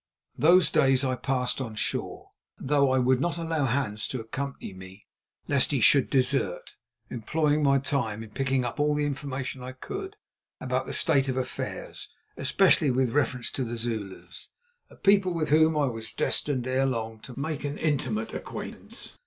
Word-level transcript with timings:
Those 0.35 0.71
days 0.71 1.03
I 1.03 1.13
passed 1.15 1.61
on 1.61 1.75
shore, 1.75 2.31
though 2.57 2.89
I 2.89 2.97
would 2.97 3.21
not 3.21 3.37
allow 3.37 3.65
Hans 3.65 4.07
to 4.07 4.19
accompany 4.19 4.73
me 4.73 5.05
lest 5.47 5.69
he 5.69 5.79
should 5.79 6.09
desert, 6.09 6.75
employing 7.11 7.61
my 7.61 7.77
time 7.77 8.23
in 8.23 8.31
picking 8.31 8.65
up 8.65 8.79
all 8.79 8.95
the 8.95 9.05
information 9.05 9.61
I 9.61 9.73
could 9.73 10.15
about 10.59 10.87
the 10.87 10.93
state 10.93 11.29
of 11.29 11.37
affairs, 11.37 12.09
especially 12.35 12.89
with 12.89 13.11
reference 13.11 13.51
to 13.51 13.63
the 13.63 13.77
Zulus, 13.77 14.49
a 14.89 14.95
people 14.95 15.35
with 15.35 15.49
whom 15.49 15.77
I 15.77 15.85
was 15.85 16.13
destined 16.13 16.65
ere 16.65 16.87
long 16.87 17.19
to 17.19 17.39
make 17.39 17.63
an 17.63 17.77
intimate 17.77 18.33
acquaintance. 18.33 19.13